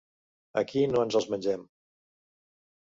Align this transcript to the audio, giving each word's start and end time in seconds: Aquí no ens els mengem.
Aquí 0.61 0.83
no 0.95 1.03
ens 1.05 1.19
els 1.21 1.29
mengem. 1.37 1.71